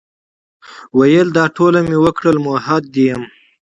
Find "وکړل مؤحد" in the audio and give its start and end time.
2.03-2.83